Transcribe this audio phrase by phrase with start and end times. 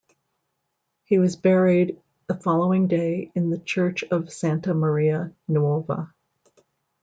[1.03, 6.11] He was buried the following day in the church of Santa Maria Nuova.